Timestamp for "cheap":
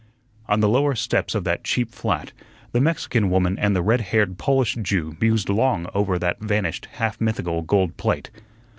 1.63-1.91